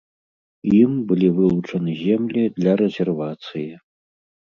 Ім 0.77 0.91
былі 1.11 1.29
вылучаны 1.37 1.91
землі 2.07 2.43
для 2.59 2.73
рэзервацыі. 2.85 3.71